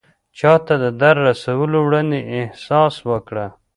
[0.37, 3.45] چاته د درد رسولو وړاندې احساس وکړه.